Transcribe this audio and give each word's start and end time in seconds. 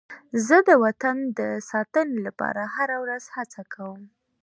زه 0.45 0.57
د 0.67 0.69
وطن 0.83 1.17
د 1.39 1.41
ساتنې 1.69 2.19
لپاره 2.27 2.61
هره 2.75 2.97
ورځ 3.03 3.23
هڅه 3.35 3.61
کوم. 3.73 4.01